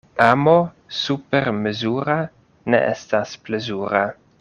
Amo 0.27 0.53
supermezura 1.01 2.17
ne 2.73 2.83
estas 2.95 3.39
plezura. 3.45 4.05